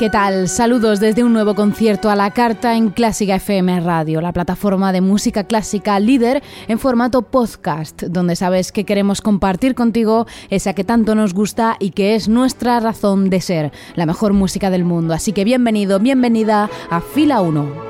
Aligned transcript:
¿Qué 0.00 0.08
tal? 0.08 0.48
Saludos 0.48 0.98
desde 0.98 1.24
un 1.24 1.34
nuevo 1.34 1.54
concierto 1.54 2.08
a 2.08 2.16
la 2.16 2.30
carta 2.30 2.74
en 2.74 2.88
Clásica 2.88 3.34
FM 3.34 3.80
Radio, 3.80 4.22
la 4.22 4.32
plataforma 4.32 4.94
de 4.94 5.02
música 5.02 5.44
clásica 5.44 6.00
líder 6.00 6.42
en 6.68 6.78
formato 6.78 7.20
podcast, 7.20 8.04
donde 8.04 8.34
sabes 8.34 8.72
que 8.72 8.86
queremos 8.86 9.20
compartir 9.20 9.74
contigo 9.74 10.26
esa 10.48 10.72
que 10.72 10.84
tanto 10.84 11.14
nos 11.14 11.34
gusta 11.34 11.76
y 11.80 11.90
que 11.90 12.14
es 12.14 12.30
nuestra 12.30 12.80
razón 12.80 13.28
de 13.28 13.42
ser, 13.42 13.72
la 13.94 14.06
mejor 14.06 14.32
música 14.32 14.70
del 14.70 14.84
mundo. 14.86 15.12
Así 15.12 15.34
que 15.34 15.44
bienvenido, 15.44 15.98
bienvenida 15.98 16.70
a 16.88 17.02
Fila 17.02 17.42
1. 17.42 17.89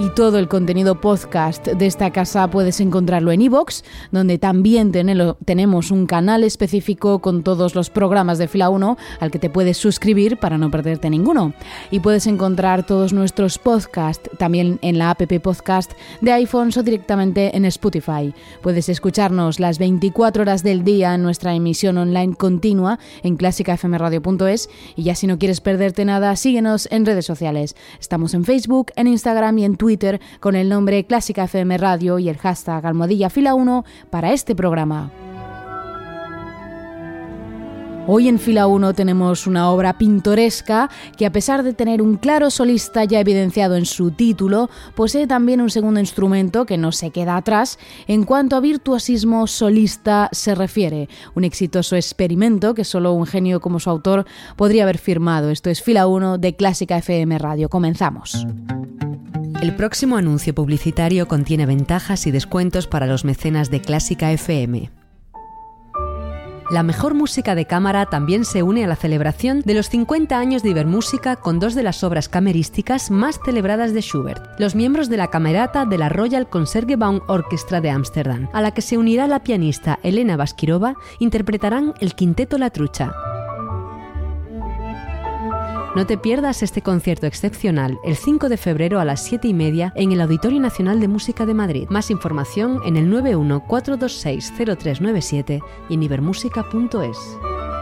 y 0.00 0.08
todo 0.08 0.38
el 0.38 0.48
contenido 0.48 0.98
podcast 0.98 1.66
de 1.66 1.84
esta 1.84 2.10
casa 2.10 2.48
puedes 2.48 2.80
encontrarlo 2.80 3.32
en 3.32 3.42
iVoox, 3.42 3.82
donde 4.10 4.38
también 4.38 4.92
tenemos 5.44 5.90
un 5.90 6.06
canal 6.06 6.42
específico 6.42 7.18
con 7.18 7.42
todos 7.42 7.74
los 7.74 7.90
programas 7.90 8.38
de 8.38 8.48
Fila 8.48 8.70
1 8.70 8.96
al 9.20 9.30
que 9.30 9.38
te 9.38 9.50
puedes 9.50 9.76
suscribir 9.76 10.38
para 10.38 10.56
no 10.56 10.70
perderte 10.70 11.10
ninguno. 11.10 11.52
Y 11.90 12.00
puedes 12.00 12.26
encontrar 12.26 12.86
todos 12.86 13.12
nuestros 13.12 13.58
podcasts 13.58 14.30
también 14.38 14.78
en 14.80 14.96
la 14.96 15.10
app 15.10 15.20
podcast 15.42 15.92
de 16.22 16.32
iPhones 16.32 16.78
o 16.78 16.82
directamente 16.82 17.54
en 17.54 17.66
Spotify. 17.66 18.32
Puedes 18.62 18.88
escucharnos 18.88 19.60
las 19.60 19.78
24 19.78 20.42
horas 20.42 20.62
del 20.62 20.82
día 20.82 21.14
en 21.14 21.22
nuestra 21.22 21.54
emisión 21.54 21.98
online 21.98 22.34
continua 22.36 22.98
en 23.22 23.36
clásicafmradio.es 23.36 24.70
y 24.96 25.02
ya 25.02 25.14
si 25.14 25.26
no 25.26 25.38
quieres 25.38 25.60
perderte 25.60 26.06
nada, 26.06 26.34
síguenos 26.36 26.88
en 26.90 27.04
redes 27.04 27.26
sociales. 27.26 27.76
Estamos 28.00 28.32
en 28.32 28.44
Facebook, 28.44 28.92
en 28.96 29.06
Instagram 29.06 29.58
y 29.58 29.64
en 29.66 29.76
Twitter 29.76 29.89
con 30.38 30.54
el 30.54 30.68
nombre 30.68 31.04
Clásica 31.04 31.44
FM 31.44 31.76
Radio 31.78 32.20
y 32.20 32.28
el 32.28 32.38
hashtag 32.38 32.86
Almohadilla 32.86 33.28
Fila 33.28 33.54
1 33.54 33.84
para 34.08 34.32
este 34.32 34.54
programa. 34.54 35.10
Hoy 38.06 38.28
en 38.28 38.38
fila 38.38 38.66
1 38.66 38.94
tenemos 38.94 39.46
una 39.46 39.70
obra 39.70 39.96
pintoresca 39.98 40.90
que 41.16 41.26
a 41.26 41.32
pesar 41.32 41.62
de 41.62 41.74
tener 41.74 42.02
un 42.02 42.16
claro 42.16 42.50
solista 42.50 43.04
ya 43.04 43.20
evidenciado 43.20 43.76
en 43.76 43.84
su 43.84 44.10
título, 44.10 44.70
posee 44.94 45.26
también 45.26 45.60
un 45.60 45.70
segundo 45.70 46.00
instrumento 46.00 46.66
que 46.66 46.78
no 46.78 46.92
se 46.92 47.10
queda 47.10 47.36
atrás 47.36 47.78
en 48.08 48.24
cuanto 48.24 48.56
a 48.56 48.60
virtuosismo 48.60 49.46
solista 49.46 50.28
se 50.32 50.54
refiere. 50.54 51.08
Un 51.34 51.44
exitoso 51.44 51.94
experimento 51.94 52.74
que 52.74 52.84
solo 52.84 53.12
un 53.12 53.26
genio 53.26 53.60
como 53.60 53.78
su 53.78 53.90
autor 53.90 54.24
podría 54.56 54.84
haber 54.84 54.98
firmado. 54.98 55.50
Esto 55.50 55.70
es 55.70 55.82
fila 55.82 56.06
1 56.06 56.38
de 56.38 56.56
Clásica 56.56 56.96
FM 56.96 57.38
Radio. 57.38 57.68
Comenzamos. 57.68 58.46
El 59.60 59.76
próximo 59.76 60.16
anuncio 60.16 60.54
publicitario 60.54 61.28
contiene 61.28 61.66
ventajas 61.66 62.26
y 62.26 62.30
descuentos 62.30 62.86
para 62.86 63.06
los 63.06 63.26
mecenas 63.26 63.70
de 63.70 63.82
Clásica 63.82 64.32
FM. 64.32 64.90
La 66.70 66.82
mejor 66.82 67.12
música 67.12 67.54
de 67.54 67.66
cámara 67.66 68.06
también 68.06 68.46
se 68.46 68.62
une 68.62 68.84
a 68.84 68.86
la 68.86 68.96
celebración 68.96 69.60
de 69.60 69.74
los 69.74 69.90
50 69.90 70.38
años 70.38 70.62
de 70.62 70.70
Ibermúsica 70.70 71.36
con 71.36 71.58
dos 71.58 71.74
de 71.74 71.82
las 71.82 72.02
obras 72.02 72.30
camerísticas 72.30 73.10
más 73.10 73.38
celebradas 73.44 73.92
de 73.92 74.00
Schubert, 74.00 74.42
los 74.58 74.74
miembros 74.74 75.10
de 75.10 75.18
la 75.18 75.28
camerata 75.28 75.84
de 75.84 75.98
la 75.98 76.08
Royal 76.08 76.48
Concertgebouw 76.48 77.24
Orchestra 77.26 77.82
de 77.82 77.90
Ámsterdam, 77.90 78.48
a 78.54 78.62
la 78.62 78.72
que 78.72 78.80
se 78.80 78.96
unirá 78.96 79.26
la 79.26 79.42
pianista 79.42 79.98
Elena 80.02 80.38
Baskirova, 80.38 80.94
interpretarán 81.18 81.92
el 82.00 82.14
Quinteto 82.14 82.56
La 82.56 82.70
Trucha. 82.70 83.12
No 85.96 86.06
te 86.06 86.16
pierdas 86.16 86.62
este 86.62 86.82
concierto 86.82 87.26
excepcional 87.26 87.98
el 88.04 88.14
5 88.14 88.48
de 88.48 88.56
febrero 88.56 89.00
a 89.00 89.04
las 89.04 89.24
7 89.24 89.48
y 89.48 89.54
media 89.54 89.92
en 89.96 90.12
el 90.12 90.20
Auditorio 90.20 90.60
Nacional 90.60 91.00
de 91.00 91.08
Música 91.08 91.46
de 91.46 91.54
Madrid. 91.54 91.88
Más 91.90 92.12
información 92.12 92.80
en 92.84 92.96
el 92.96 93.12
914260397 93.12 95.60
y 95.88 95.94
en 95.94 96.02
ibermúsica.es. 96.04 97.18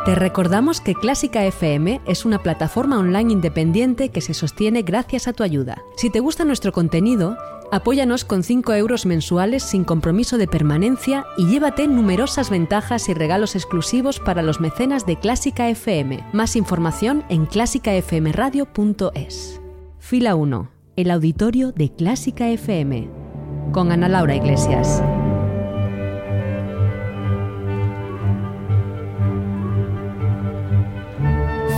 Te 0.09 0.15
recordamos 0.15 0.81
que 0.81 0.95
Clásica 0.95 1.45
FM 1.45 2.01
es 2.07 2.25
una 2.25 2.43
plataforma 2.43 2.99
online 2.99 3.31
independiente 3.31 4.09
que 4.09 4.23
se 4.23 4.33
sostiene 4.33 4.81
gracias 4.81 5.29
a 5.29 5.35
tu 5.35 5.43
ayuda. 5.43 5.83
Si 5.99 6.09
te 6.09 6.21
gusta 6.21 6.47
nuestro 6.47 6.73
contenido, 6.73 7.37
Apóyanos 7.71 8.25
con 8.25 8.43
5 8.43 8.73
euros 8.73 9.05
mensuales 9.05 9.63
sin 9.63 9.85
compromiso 9.85 10.39
de 10.39 10.49
permanencia 10.49 11.27
y 11.37 11.49
llévate 11.49 11.87
numerosas 11.87 12.49
ventajas 12.49 13.11
y 13.11 13.13
regalos 13.13 13.55
exclusivos 13.55 14.21
para 14.21 14.41
los 14.41 14.61
mecenas 14.61 15.05
de 15.05 15.19
Clásica 15.19 15.69
FM. 15.69 16.25
Más 16.33 16.57
información 16.57 17.25
en 17.29 17.45
clásicafmradio.es. 17.45 19.61
Fila 19.99 20.35
1. 20.35 20.71
El 20.97 21.11
auditorio 21.11 21.73
de 21.73 21.93
Clásica 21.93 22.49
FM. 22.49 23.11
Con 23.73 23.93
Ana 23.93 24.09
Laura 24.09 24.35
Iglesias. 24.35 25.03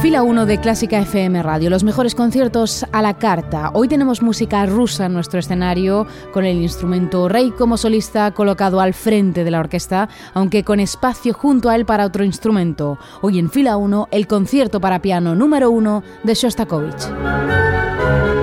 Fila 0.00 0.22
1 0.22 0.46
de 0.46 0.58
Clásica 0.58 0.98
FM 1.00 1.42
Radio, 1.42 1.68
los 1.68 1.84
mejores 1.84 2.14
conciertos 2.14 2.86
a 2.90 3.02
la 3.02 3.18
carta. 3.18 3.70
Hoy 3.74 3.86
tenemos 3.86 4.22
música 4.22 4.64
rusa 4.64 5.04
en 5.04 5.12
nuestro 5.12 5.38
escenario, 5.38 6.06
con 6.32 6.46
el 6.46 6.56
instrumento 6.56 7.28
rey 7.28 7.50
como 7.50 7.76
solista 7.76 8.30
colocado 8.30 8.80
al 8.80 8.94
frente 8.94 9.44
de 9.44 9.50
la 9.50 9.60
orquesta, 9.60 10.08
aunque 10.32 10.64
con 10.64 10.80
espacio 10.80 11.34
junto 11.34 11.68
a 11.68 11.76
él 11.76 11.84
para 11.84 12.06
otro 12.06 12.24
instrumento. 12.24 12.98
Hoy 13.20 13.38
en 13.38 13.50
Fila 13.50 13.76
1, 13.76 14.08
el 14.10 14.26
concierto 14.26 14.80
para 14.80 15.02
piano 15.02 15.34
número 15.34 15.70
1 15.70 16.02
de 16.24 16.34
Shostakovich. 16.34 18.39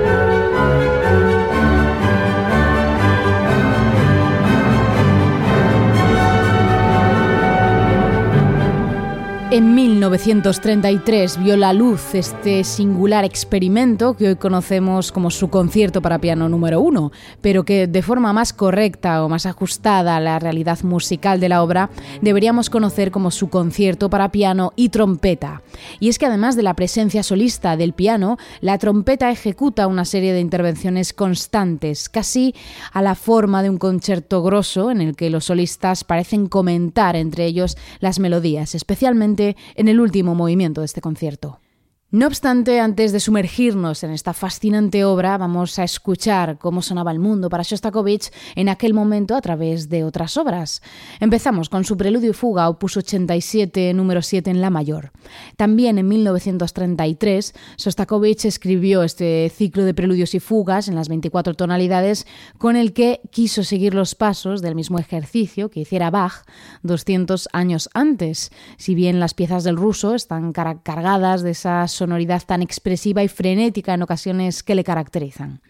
En 9.57 9.73
1933 9.73 11.43
vio 11.43 11.57
la 11.57 11.73
luz 11.73 12.13
este 12.13 12.63
singular 12.63 13.25
experimento 13.25 14.15
que 14.15 14.27
hoy 14.27 14.35
conocemos 14.35 15.11
como 15.11 15.31
su 15.31 15.47
concierto 15.47 15.99
para 15.99 16.19
piano 16.19 16.47
número 16.47 16.79
uno, 16.79 17.11
pero 17.41 17.65
que 17.65 17.87
de 17.87 18.03
forma 18.03 18.33
más 18.33 18.53
correcta 18.53 19.23
o 19.23 19.29
más 19.29 19.47
ajustada 19.47 20.15
a 20.15 20.19
la 20.19 20.37
realidad 20.37 20.83
musical 20.83 21.39
de 21.39 21.49
la 21.49 21.63
obra 21.63 21.89
deberíamos 22.21 22.69
conocer 22.69 23.09
como 23.09 23.31
su 23.31 23.49
concierto 23.49 24.11
para 24.11 24.31
piano 24.31 24.73
y 24.75 24.89
trompeta. 24.89 25.63
Y 25.99 26.09
es 26.09 26.19
que 26.19 26.27
además 26.27 26.55
de 26.55 26.61
la 26.61 26.75
presencia 26.75 27.23
solista 27.23 27.77
del 27.77 27.93
piano, 27.93 28.37
la 28.61 28.77
trompeta 28.77 29.31
ejecuta 29.31 29.87
una 29.87 30.05
serie 30.05 30.33
de 30.33 30.39
intervenciones 30.39 31.13
constantes, 31.13 32.09
casi 32.09 32.53
a 32.93 33.01
la 33.01 33.15
forma 33.15 33.63
de 33.63 33.71
un 33.71 33.79
concierto 33.79 34.43
grosso 34.43 34.91
en 34.91 35.01
el 35.01 35.15
que 35.15 35.31
los 35.31 35.45
solistas 35.45 36.03
parecen 36.03 36.45
comentar 36.45 37.15
entre 37.15 37.45
ellos 37.45 37.75
las 38.01 38.19
melodías, 38.19 38.75
especialmente 38.75 39.46
en 39.75 39.87
el 39.87 39.99
último 39.99 40.35
movimiento 40.35 40.81
de 40.81 40.85
este 40.85 41.01
concierto. 41.01 41.59
No 42.09 42.27
obstante, 42.27 42.79
antes 42.79 43.11
de 43.11 43.19
sumergirnos 43.19 44.01
en 44.01 44.11
esta 44.11 44.31
fascinante 44.31 45.03
obra, 45.03 45.37
vamos 45.37 45.77
a 45.77 45.83
escuchar 45.83 46.57
cómo 46.57 46.81
sonaba 46.81 47.11
el 47.11 47.19
mundo 47.19 47.49
para 47.49 47.63
Shostakovich 47.63 48.31
en 48.55 48.69
aquel 48.69 48.93
momento 48.93 49.35
a 49.35 49.41
través 49.41 49.89
de 49.89 50.05
otras 50.05 50.37
obras. 50.37 50.81
Empezamos 51.19 51.67
con 51.67 51.83
su 51.83 51.97
Preludio 51.97 52.29
y 52.29 52.33
Fuga, 52.33 52.69
opus 52.69 52.95
87, 52.95 53.93
número 53.93 54.21
7 54.21 54.49
en 54.49 54.61
La 54.61 54.69
mayor. 54.69 55.11
También 55.57 55.97
en 55.97 56.07
1933, 56.07 57.53
Shostakovich 57.75 58.45
escribió 58.45 59.03
este 59.03 59.51
ciclo 59.53 59.83
de 59.83 59.93
preludios 59.93 60.33
y 60.33 60.39
fugas 60.39 60.87
en 60.87 60.95
las 60.95 61.09
24 61.09 61.55
tonalidades 61.55 62.25
con 62.57 62.77
el 62.77 62.93
que 62.93 63.19
quiso 63.31 63.65
seguir 63.65 63.93
los 63.93 64.15
pasos 64.15 64.61
del 64.61 64.75
mismo 64.75 64.97
ejercicio 64.97 65.69
que 65.69 65.81
hiciera 65.81 66.09
Bach 66.09 66.45
200 66.83 67.49
años 67.51 67.89
antes. 67.93 68.53
Si 68.77 68.95
bien 68.95 69.19
las 69.19 69.33
piezas 69.33 69.65
del 69.65 69.75
ruso 69.75 70.15
están 70.15 70.53
cargadas 70.53 71.41
de 71.43 71.51
esas 71.51 71.96
sonoridad 71.97 72.43
tan 72.45 72.61
expresiva 72.61 73.23
y 73.23 73.27
frenética 73.27 73.93
en 73.93 74.03
ocasiones 74.03 74.63
que 74.63 74.75
le 74.75 74.83
caracterizan. 74.83 75.61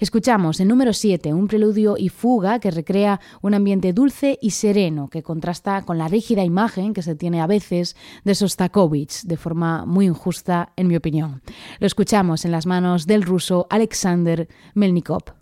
Escuchamos 0.00 0.60
en 0.60 0.68
número 0.68 0.92
7 0.92 1.34
un 1.34 1.48
preludio 1.48 1.96
y 1.98 2.08
fuga 2.08 2.60
que 2.60 2.70
recrea 2.70 3.20
un 3.42 3.54
ambiente 3.54 3.92
dulce 3.92 4.38
y 4.40 4.50
sereno 4.50 5.08
que 5.08 5.24
contrasta 5.24 5.82
con 5.82 5.98
la 5.98 6.06
rígida 6.06 6.44
imagen 6.44 6.94
que 6.94 7.02
se 7.02 7.16
tiene 7.16 7.40
a 7.40 7.48
veces 7.48 7.96
de 8.24 8.36
Sostakovich, 8.36 9.22
de 9.24 9.36
forma 9.36 9.86
muy 9.86 10.06
injusta 10.06 10.72
en 10.76 10.86
mi 10.86 10.94
opinión. 10.94 11.42
Lo 11.80 11.86
escuchamos 11.88 12.44
en 12.44 12.52
las 12.52 12.66
manos 12.66 13.06
del 13.06 13.24
ruso 13.24 13.66
Alexander 13.70 14.48
Melnikov. 14.74 15.34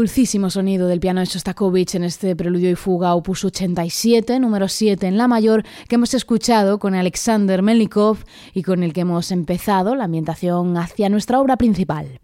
Dulcísimo 0.00 0.48
sonido 0.48 0.88
del 0.88 0.98
piano 0.98 1.20
de 1.20 1.26
Shostakovich 1.26 1.94
en 1.94 2.04
este 2.04 2.34
preludio 2.34 2.70
y 2.70 2.74
fuga 2.74 3.14
opus 3.14 3.44
87, 3.44 4.40
número 4.40 4.66
7 4.66 5.06
en 5.06 5.18
la 5.18 5.28
mayor, 5.28 5.62
que 5.90 5.96
hemos 5.96 6.14
escuchado 6.14 6.78
con 6.78 6.94
Alexander 6.94 7.60
Melnikov 7.60 8.16
y 8.54 8.62
con 8.62 8.82
el 8.82 8.94
que 8.94 9.02
hemos 9.02 9.30
empezado 9.30 9.94
la 9.94 10.04
ambientación 10.04 10.74
hacia 10.78 11.10
nuestra 11.10 11.38
obra 11.38 11.58
principal. 11.58 12.18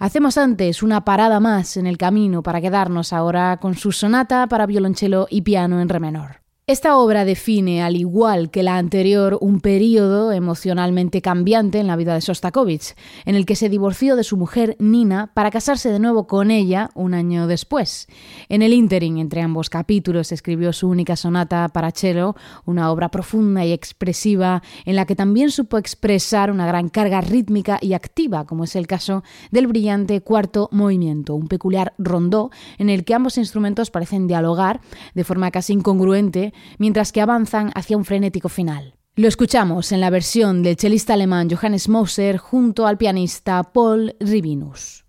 Hacemos 0.00 0.38
antes 0.38 0.82
una 0.82 1.04
parada 1.04 1.38
más 1.38 1.76
en 1.76 1.86
el 1.86 1.98
camino 1.98 2.42
para 2.42 2.60
quedarnos 2.60 3.12
ahora 3.12 3.58
con 3.58 3.76
su 3.76 3.92
sonata 3.92 4.48
para 4.48 4.66
violonchelo 4.66 5.28
y 5.30 5.42
piano 5.42 5.80
en 5.80 5.88
re 5.88 6.00
menor. 6.00 6.39
Esta 6.70 6.96
obra 6.98 7.24
define, 7.24 7.82
al 7.82 7.96
igual 7.96 8.48
que 8.52 8.62
la 8.62 8.76
anterior, 8.76 9.38
un 9.40 9.60
periodo 9.60 10.30
emocionalmente 10.30 11.20
cambiante 11.20 11.80
en 11.80 11.88
la 11.88 11.96
vida 11.96 12.14
de 12.14 12.20
Sostakovich, 12.20 12.94
en 13.24 13.34
el 13.34 13.44
que 13.44 13.56
se 13.56 13.68
divorció 13.68 14.14
de 14.14 14.22
su 14.22 14.36
mujer 14.36 14.76
Nina 14.78 15.32
para 15.34 15.50
casarse 15.50 15.90
de 15.90 15.98
nuevo 15.98 16.28
con 16.28 16.52
ella 16.52 16.90
un 16.94 17.12
año 17.12 17.48
después. 17.48 18.06
En 18.48 18.62
el 18.62 18.72
ínterin 18.72 19.18
entre 19.18 19.42
ambos 19.42 19.68
capítulos 19.68 20.30
escribió 20.30 20.72
su 20.72 20.88
única 20.88 21.16
sonata 21.16 21.68
para 21.70 21.90
cello, 21.90 22.36
una 22.66 22.92
obra 22.92 23.08
profunda 23.08 23.64
y 23.64 23.72
expresiva 23.72 24.62
en 24.84 24.94
la 24.94 25.06
que 25.06 25.16
también 25.16 25.50
supo 25.50 25.76
expresar 25.76 26.52
una 26.52 26.68
gran 26.68 26.88
carga 26.88 27.20
rítmica 27.20 27.80
y 27.82 27.94
activa, 27.94 28.46
como 28.46 28.62
es 28.62 28.76
el 28.76 28.86
caso 28.86 29.24
del 29.50 29.66
brillante 29.66 30.20
cuarto 30.20 30.68
movimiento, 30.70 31.34
un 31.34 31.48
peculiar 31.48 31.94
rondó 31.98 32.52
en 32.78 32.90
el 32.90 33.04
que 33.04 33.14
ambos 33.14 33.38
instrumentos 33.38 33.90
parecen 33.90 34.28
dialogar 34.28 34.80
de 35.14 35.24
forma 35.24 35.50
casi 35.50 35.72
incongruente 35.72 36.54
mientras 36.78 37.12
que 37.12 37.20
avanzan 37.20 37.70
hacia 37.74 37.96
un 37.96 38.04
frenético 38.04 38.48
final. 38.48 38.94
Lo 39.16 39.28
escuchamos 39.28 39.92
en 39.92 40.00
la 40.00 40.10
versión 40.10 40.62
del 40.62 40.76
chelista 40.76 41.14
alemán 41.14 41.48
Johannes 41.50 41.88
Moser 41.88 42.38
junto 42.38 42.86
al 42.86 42.96
pianista 42.96 43.62
Paul 43.62 44.14
Ribinus. 44.20 45.04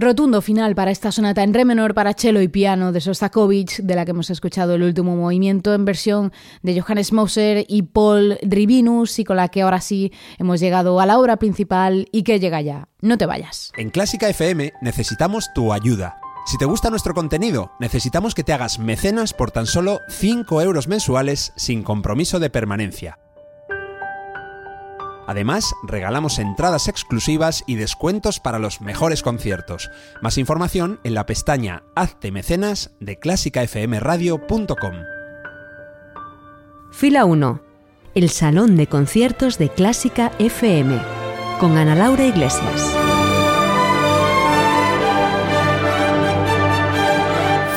Rotundo 0.00 0.40
final 0.42 0.76
para 0.76 0.92
esta 0.92 1.10
sonata 1.10 1.42
en 1.42 1.52
re 1.52 1.64
menor 1.64 1.92
para 1.92 2.14
cello 2.14 2.40
y 2.40 2.46
piano 2.46 2.92
de 2.92 3.00
Sostakovich, 3.00 3.80
de 3.80 3.96
la 3.96 4.04
que 4.04 4.12
hemos 4.12 4.30
escuchado 4.30 4.76
el 4.76 4.84
último 4.84 5.16
movimiento 5.16 5.74
en 5.74 5.84
versión 5.84 6.32
de 6.62 6.80
Johannes 6.80 7.12
Moser 7.12 7.66
y 7.68 7.82
Paul 7.82 8.38
Drivinus, 8.42 9.18
y 9.18 9.24
con 9.24 9.38
la 9.38 9.48
que 9.48 9.62
ahora 9.62 9.80
sí 9.80 10.12
hemos 10.38 10.60
llegado 10.60 11.00
a 11.00 11.06
la 11.06 11.18
obra 11.18 11.38
principal 11.38 12.06
y 12.12 12.22
que 12.22 12.38
llega 12.38 12.60
ya. 12.60 12.86
No 13.00 13.18
te 13.18 13.26
vayas. 13.26 13.72
En 13.76 13.90
Clásica 13.90 14.28
FM 14.28 14.72
necesitamos 14.82 15.52
tu 15.52 15.72
ayuda. 15.72 16.20
Si 16.46 16.58
te 16.58 16.64
gusta 16.64 16.90
nuestro 16.90 17.12
contenido, 17.12 17.72
necesitamos 17.80 18.36
que 18.36 18.44
te 18.44 18.52
hagas 18.52 18.78
mecenas 18.78 19.34
por 19.34 19.50
tan 19.50 19.66
solo 19.66 19.98
5 20.10 20.62
euros 20.62 20.86
mensuales 20.86 21.52
sin 21.56 21.82
compromiso 21.82 22.38
de 22.38 22.50
permanencia. 22.50 23.18
Además, 25.28 25.74
regalamos 25.82 26.38
entradas 26.38 26.88
exclusivas 26.88 27.62
y 27.66 27.74
descuentos 27.74 28.40
para 28.40 28.58
los 28.58 28.80
mejores 28.80 29.22
conciertos. 29.22 29.90
Más 30.22 30.38
información 30.38 31.00
en 31.04 31.12
la 31.12 31.26
pestaña 31.26 31.82
Hazte 31.94 32.32
Mecenas 32.32 32.92
de 32.98 33.18
clásicafmradio.com. 33.18 34.94
Fila 36.92 37.26
1. 37.26 37.60
El 38.14 38.30
Salón 38.30 38.76
de 38.76 38.86
Conciertos 38.86 39.58
de 39.58 39.68
Clásica 39.68 40.32
FM. 40.38 40.98
Con 41.60 41.76
Ana 41.76 41.94
Laura 41.94 42.24
Iglesias. 42.24 43.07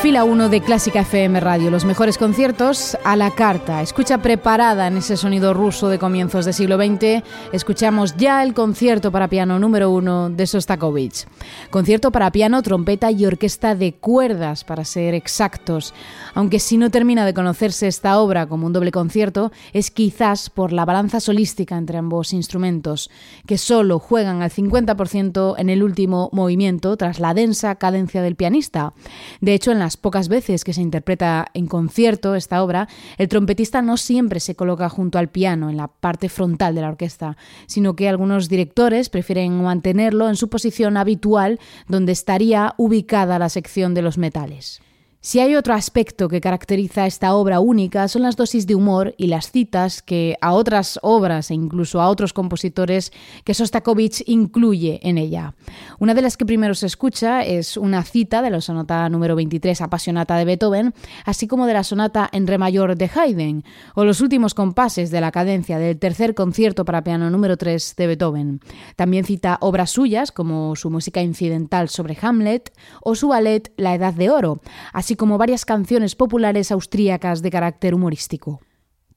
Fila 0.02 0.24
1 0.24 0.48
de 0.48 0.60
Clásica 0.60 1.02
FM 1.02 1.38
Radio, 1.38 1.70
los 1.70 1.84
mejores 1.84 2.18
conciertos 2.18 2.98
a 3.04 3.14
la 3.14 3.30
carta. 3.30 3.82
Escucha 3.82 4.18
preparada 4.18 4.88
en 4.88 4.96
ese 4.96 5.16
sonido 5.16 5.54
ruso 5.54 5.88
de 5.88 6.00
comienzos 6.00 6.44
del 6.44 6.54
siglo 6.54 6.76
XX. 6.76 7.22
Escuchamos 7.52 8.16
ya 8.16 8.42
el 8.42 8.52
concierto 8.52 9.12
para 9.12 9.28
piano 9.28 9.60
número 9.60 9.92
1 9.92 10.30
de 10.30 10.48
Sostakovich. 10.48 11.28
Concierto 11.70 12.10
para 12.10 12.32
piano, 12.32 12.62
trompeta 12.62 13.12
y 13.12 13.24
orquesta 13.24 13.76
de 13.76 13.94
cuerdas, 13.94 14.64
para 14.64 14.84
ser 14.84 15.14
exactos. 15.14 15.94
Aunque 16.34 16.58
si 16.58 16.78
no 16.78 16.90
termina 16.90 17.24
de 17.24 17.32
conocerse 17.32 17.86
esta 17.86 18.18
obra 18.18 18.46
como 18.46 18.66
un 18.66 18.72
doble 18.72 18.90
concierto, 18.90 19.52
es 19.72 19.92
quizás 19.92 20.50
por 20.50 20.72
la 20.72 20.84
balanza 20.84 21.20
solística 21.20 21.76
entre 21.76 21.98
ambos 21.98 22.32
instrumentos, 22.32 23.08
que 23.46 23.56
solo 23.56 24.00
juegan 24.00 24.42
al 24.42 24.50
50% 24.50 25.54
en 25.58 25.70
el 25.70 25.84
último 25.84 26.28
movimiento 26.32 26.96
tras 26.96 27.20
la 27.20 27.34
densa 27.34 27.76
cadencia 27.76 28.20
del 28.20 28.34
pianista. 28.34 28.94
De 29.40 29.54
hecho, 29.54 29.70
en 29.70 29.78
las 29.78 29.91
pocas 29.96 30.28
veces 30.28 30.64
que 30.64 30.72
se 30.72 30.82
interpreta 30.82 31.46
en 31.54 31.66
concierto 31.66 32.34
esta 32.34 32.62
obra, 32.62 32.88
el 33.18 33.28
trompetista 33.28 33.82
no 33.82 33.96
siempre 33.96 34.40
se 34.40 34.54
coloca 34.54 34.88
junto 34.88 35.18
al 35.18 35.28
piano 35.28 35.70
en 35.70 35.76
la 35.76 35.88
parte 35.88 36.28
frontal 36.28 36.74
de 36.74 36.80
la 36.80 36.88
orquesta, 36.88 37.36
sino 37.66 37.96
que 37.96 38.08
algunos 38.08 38.48
directores 38.48 39.08
prefieren 39.08 39.62
mantenerlo 39.62 40.28
en 40.28 40.36
su 40.36 40.48
posición 40.48 40.96
habitual 40.96 41.60
donde 41.88 42.12
estaría 42.12 42.74
ubicada 42.76 43.38
la 43.38 43.48
sección 43.48 43.94
de 43.94 44.02
los 44.02 44.18
metales. 44.18 44.80
Si 45.24 45.38
hay 45.38 45.54
otro 45.54 45.74
aspecto 45.74 46.26
que 46.26 46.40
caracteriza 46.40 47.06
esta 47.06 47.36
obra 47.36 47.60
única 47.60 48.08
son 48.08 48.22
las 48.22 48.34
dosis 48.34 48.66
de 48.66 48.74
humor 48.74 49.14
y 49.16 49.28
las 49.28 49.52
citas 49.52 50.02
que 50.02 50.36
a 50.40 50.52
otras 50.52 50.98
obras 51.00 51.52
e 51.52 51.54
incluso 51.54 52.00
a 52.00 52.08
otros 52.08 52.32
compositores 52.32 53.12
que 53.44 53.54
Sostakovich 53.54 54.24
incluye 54.26 54.98
en 55.04 55.18
ella. 55.18 55.54
Una 56.00 56.14
de 56.14 56.22
las 56.22 56.36
que 56.36 56.44
primero 56.44 56.74
se 56.74 56.86
escucha 56.86 57.42
es 57.44 57.76
una 57.76 58.02
cita 58.02 58.42
de 58.42 58.50
la 58.50 58.60
sonata 58.60 59.08
número 59.10 59.36
23 59.36 59.82
apasionata 59.82 60.34
de 60.34 60.44
Beethoven, 60.44 60.92
así 61.24 61.46
como 61.46 61.66
de 61.66 61.74
la 61.74 61.84
sonata 61.84 62.28
en 62.32 62.48
re 62.48 62.58
mayor 62.58 62.96
de 62.96 63.08
Haydn, 63.14 63.62
o 63.94 64.04
los 64.04 64.22
últimos 64.22 64.54
compases 64.54 65.12
de 65.12 65.20
la 65.20 65.30
cadencia 65.30 65.78
del 65.78 66.00
tercer 66.00 66.34
concierto 66.34 66.84
para 66.84 67.04
piano 67.04 67.30
número 67.30 67.56
3 67.56 67.94
de 67.96 68.06
Beethoven. 68.08 68.60
También 68.96 69.24
cita 69.24 69.58
obras 69.60 69.90
suyas 69.90 70.32
como 70.32 70.74
su 70.74 70.90
música 70.90 71.22
incidental 71.22 71.90
sobre 71.90 72.18
Hamlet 72.20 72.72
o 73.02 73.14
su 73.14 73.28
ballet 73.28 73.72
La 73.76 73.94
Edad 73.94 74.14
de 74.14 74.28
Oro, 74.28 74.60
así 74.92 75.11
como 75.16 75.38
varias 75.38 75.64
canciones 75.64 76.14
populares 76.14 76.72
austríacas 76.72 77.42
de 77.42 77.50
carácter 77.50 77.94
humorístico. 77.94 78.60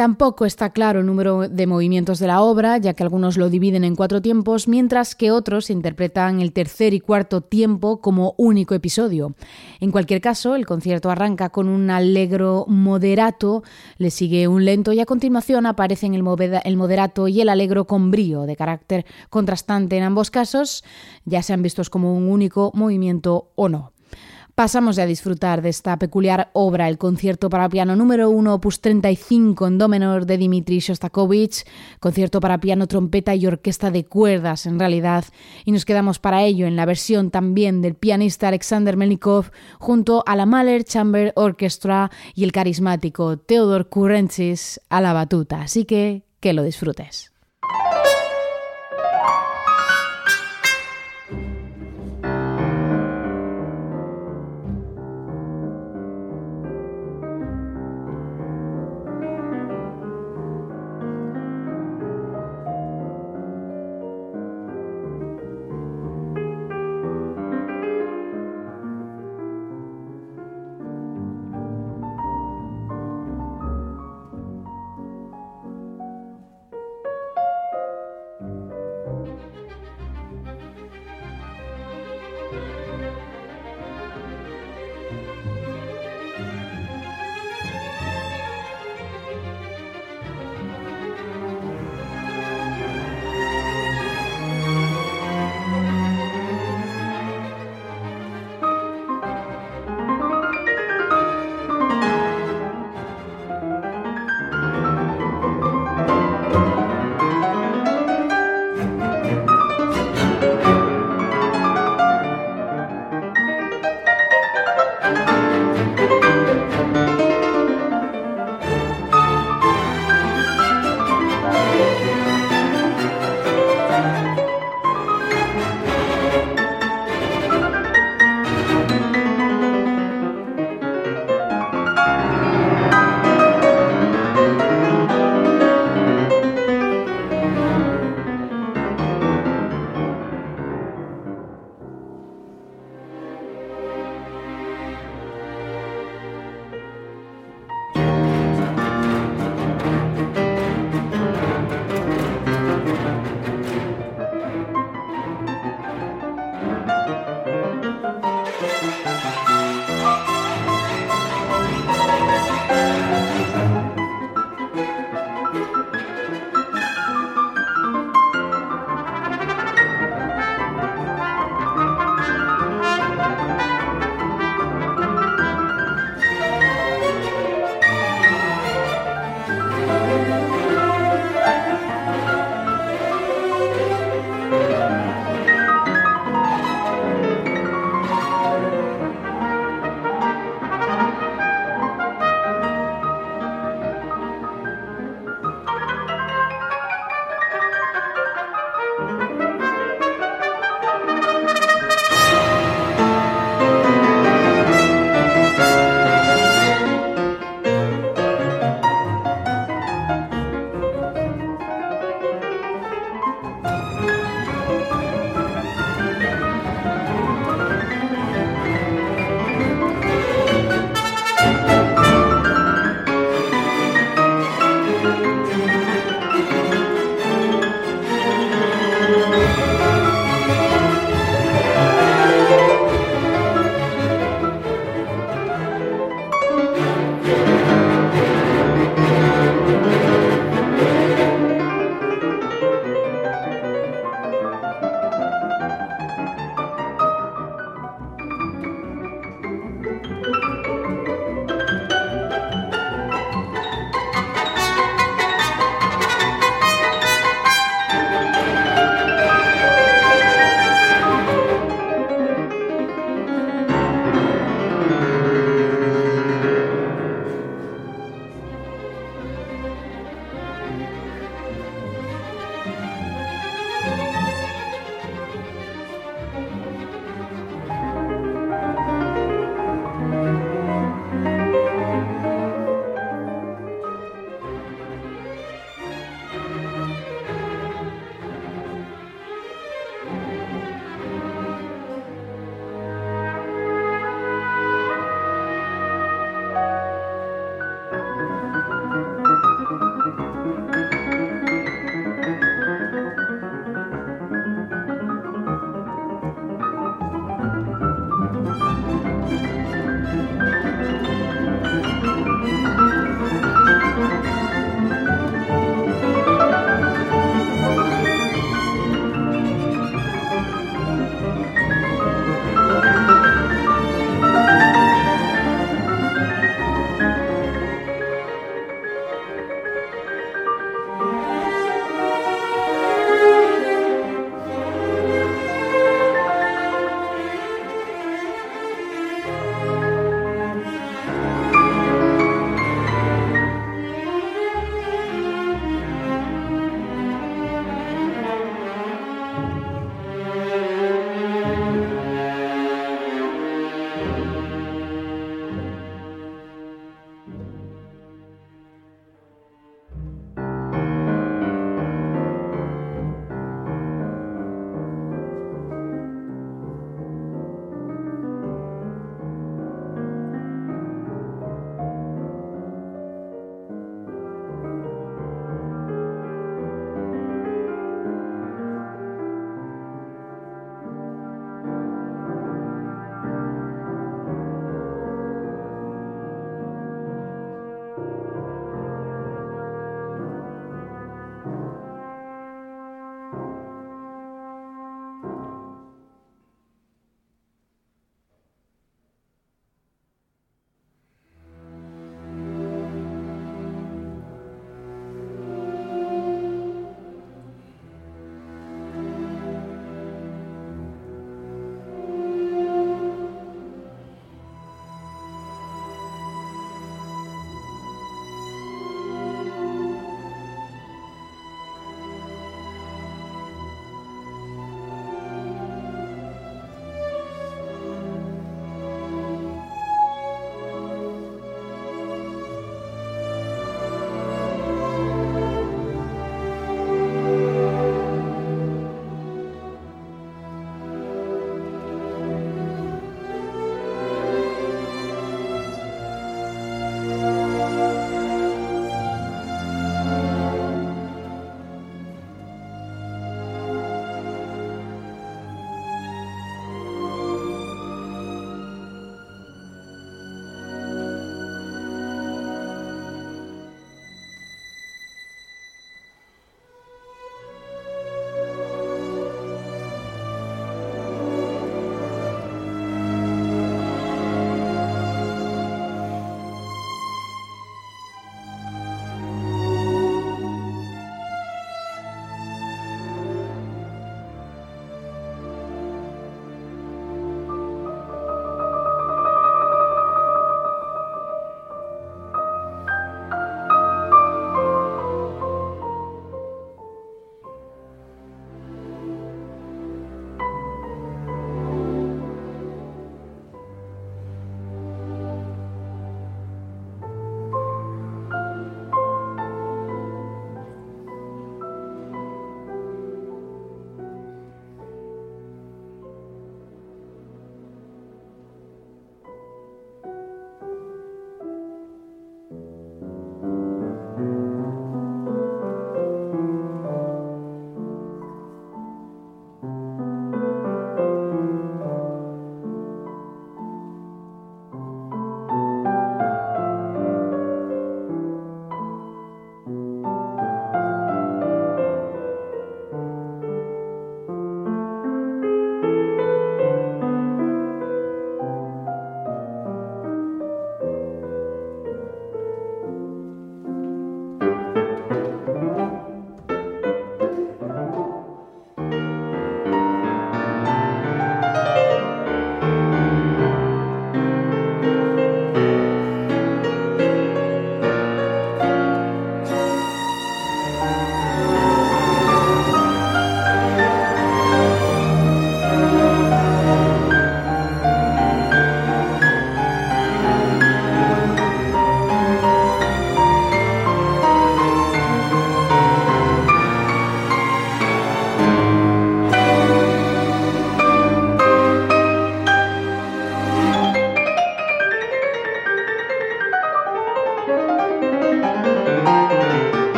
Tampoco 0.00 0.46
está 0.46 0.70
claro 0.70 1.00
el 1.00 1.06
número 1.06 1.46
de 1.46 1.66
movimientos 1.66 2.18
de 2.20 2.26
la 2.26 2.40
obra, 2.40 2.78
ya 2.78 2.94
que 2.94 3.02
algunos 3.02 3.36
lo 3.36 3.50
dividen 3.50 3.84
en 3.84 3.96
cuatro 3.96 4.22
tiempos, 4.22 4.66
mientras 4.66 5.14
que 5.14 5.30
otros 5.30 5.68
interpretan 5.68 6.40
el 6.40 6.54
tercer 6.54 6.94
y 6.94 7.00
cuarto 7.00 7.42
tiempo 7.42 8.00
como 8.00 8.34
único 8.38 8.74
episodio. 8.74 9.34
En 9.78 9.90
cualquier 9.90 10.22
caso, 10.22 10.54
el 10.54 10.64
concierto 10.64 11.10
arranca 11.10 11.50
con 11.50 11.68
un 11.68 11.90
allegro 11.90 12.64
moderato, 12.66 13.62
le 13.98 14.10
sigue 14.10 14.48
un 14.48 14.64
lento 14.64 14.94
y 14.94 15.00
a 15.00 15.04
continuación 15.04 15.66
aparecen 15.66 16.14
el, 16.14 16.24
el 16.64 16.76
moderato 16.78 17.28
y 17.28 17.42
el 17.42 17.50
allegro 17.50 17.86
con 17.86 18.10
brío, 18.10 18.44
de 18.44 18.56
carácter 18.56 19.04
contrastante 19.28 19.98
en 19.98 20.04
ambos 20.04 20.30
casos, 20.30 20.82
ya 21.26 21.42
sean 21.42 21.60
vistos 21.60 21.90
como 21.90 22.16
un 22.16 22.28
único 22.28 22.70
movimiento 22.74 23.50
o 23.54 23.68
no. 23.68 23.92
Pasamos 24.60 24.98
a 24.98 25.06
disfrutar 25.06 25.62
de 25.62 25.70
esta 25.70 25.98
peculiar 25.98 26.50
obra, 26.52 26.86
el 26.90 26.98
concierto 26.98 27.48
para 27.48 27.70
piano 27.70 27.96
número 27.96 28.28
1, 28.28 28.52
opus 28.52 28.82
35 28.82 29.66
en 29.66 29.78
do 29.78 29.88
menor 29.88 30.26
de 30.26 30.36
Dmitri 30.36 30.80
Shostakovich, 30.80 31.64
concierto 31.98 32.40
para 32.40 32.60
piano, 32.60 32.86
trompeta 32.86 33.34
y 33.34 33.46
orquesta 33.46 33.90
de 33.90 34.04
cuerdas 34.04 34.66
en 34.66 34.78
realidad, 34.78 35.24
y 35.64 35.72
nos 35.72 35.86
quedamos 35.86 36.18
para 36.18 36.42
ello 36.42 36.66
en 36.66 36.76
la 36.76 36.84
versión 36.84 37.30
también 37.30 37.80
del 37.80 37.94
pianista 37.94 38.48
Alexander 38.48 38.98
Melnikov 38.98 39.50
junto 39.78 40.22
a 40.26 40.36
la 40.36 40.44
Mahler 40.44 40.84
Chamber 40.84 41.32
Orchestra 41.36 42.10
y 42.34 42.44
el 42.44 42.52
carismático 42.52 43.38
Theodor 43.38 43.88
Kurentzis 43.88 44.78
a 44.90 45.00
la 45.00 45.14
batuta, 45.14 45.62
así 45.62 45.86
que 45.86 46.24
que 46.38 46.52
lo 46.52 46.64
disfrutes. 46.64 47.29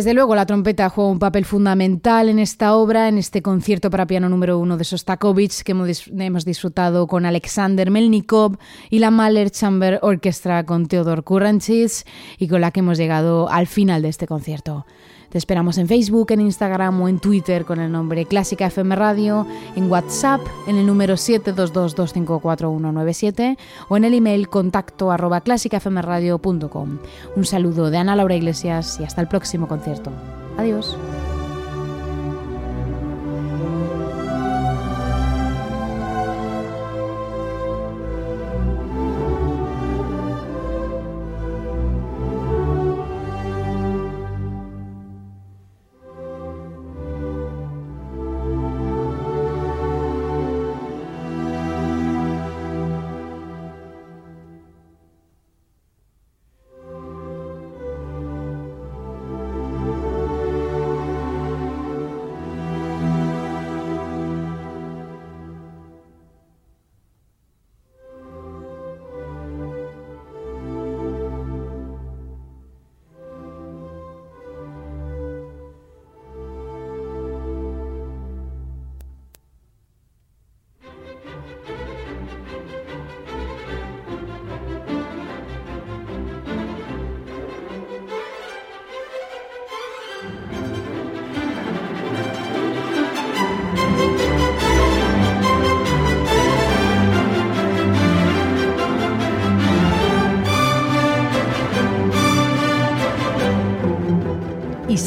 Desde 0.00 0.14
luego, 0.14 0.34
la 0.34 0.46
trompeta 0.46 0.88
juega 0.88 1.10
un 1.10 1.18
papel 1.18 1.44
fundamental 1.44 2.30
en 2.30 2.38
esta 2.38 2.74
obra, 2.74 3.08
en 3.08 3.18
este 3.18 3.42
concierto 3.42 3.90
para 3.90 4.06
piano 4.06 4.30
número 4.30 4.58
uno 4.58 4.78
de 4.78 4.84
Sostakovich 4.84 5.62
que 5.62 5.72
hemos 5.72 6.46
disfrutado 6.46 7.06
con 7.06 7.26
Alexander 7.26 7.90
Melnikov 7.90 8.56
y 8.88 9.00
la 9.00 9.10
Mahler 9.10 9.50
Chamber 9.50 9.98
Orchestra 10.00 10.64
con 10.64 10.86
Theodor 10.86 11.22
Kuranchis 11.22 12.06
y 12.38 12.48
con 12.48 12.62
la 12.62 12.70
que 12.70 12.80
hemos 12.80 12.96
llegado 12.96 13.50
al 13.50 13.66
final 13.66 14.00
de 14.00 14.08
este 14.08 14.26
concierto. 14.26 14.86
Te 15.30 15.38
esperamos 15.38 15.78
en 15.78 15.88
Facebook, 15.88 16.32
en 16.32 16.40
Instagram 16.40 17.00
o 17.00 17.08
en 17.08 17.20
Twitter 17.20 17.64
con 17.64 17.78
el 17.80 17.92
nombre 17.92 18.26
Clásica 18.26 18.66
FM 18.66 18.96
Radio, 18.96 19.46
en 19.76 19.88
WhatsApp 19.90 20.40
en 20.66 20.76
el 20.76 20.86
número 20.86 21.14
722254197 21.14 23.56
o 23.88 23.96
en 23.96 24.04
el 24.04 24.14
email 24.14 24.48
contacto 24.48 25.12
arroba 25.12 25.40
clásicafmradio.com. 25.40 26.98
Un 27.36 27.44
saludo 27.44 27.90
de 27.90 27.98
Ana 27.98 28.16
Laura 28.16 28.34
Iglesias 28.34 28.98
y 29.00 29.04
hasta 29.04 29.20
el 29.20 29.28
próximo 29.28 29.68
concierto. 29.68 30.10
Adiós. 30.58 30.96